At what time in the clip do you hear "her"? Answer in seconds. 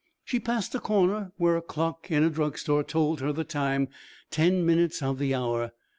3.21-3.31